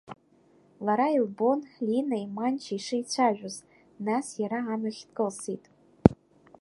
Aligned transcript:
Лара 0.85 1.07
илбон 1.17 1.59
Линеи 1.87 2.25
Манчеи 2.35 2.81
шеицәажәоз, 2.85 3.57
нас 4.05 4.27
иара 4.41 4.59
амҩахь 4.73 5.03
дкылсит. 5.07 5.63